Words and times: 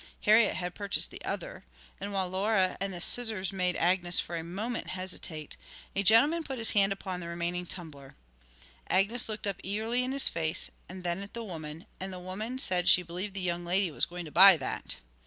Harriet 0.21 0.55
had 0.55 0.73
purchased 0.73 1.11
the 1.11 1.23
other, 1.23 1.63
and 1.99 2.11
while 2.11 2.27
Laura 2.27 2.75
and 2.79 2.91
the 2.91 2.99
scissors 2.99 3.53
made 3.53 3.75
Agnes 3.75 4.19
for 4.19 4.35
a 4.35 4.43
moment 4.43 4.87
hesitate, 4.87 5.55
a 5.95 6.01
gentleman 6.01 6.41
put 6.43 6.57
his 6.57 6.71
hand 6.71 6.91
upon 6.91 7.19
the 7.19 7.27
remaining 7.27 7.67
tumbler. 7.67 8.15
Agnes 8.87 9.29
looked 9.29 9.45
up 9.45 9.61
eagerly 9.61 10.03
in 10.03 10.11
his 10.11 10.27
face, 10.27 10.71
and 10.89 11.03
then 11.03 11.21
at 11.21 11.35
the 11.35 11.43
woman; 11.43 11.85
and 11.99 12.11
the 12.11 12.17
woman 12.19 12.57
said 12.57 12.89
she 12.89 13.03
believed 13.03 13.35
the 13.35 13.41
young 13.41 13.63
lady 13.63 13.91
was 13.91 14.05
going 14.07 14.25
to 14.25 14.31
buy 14.31 14.57
that. 14.57 14.95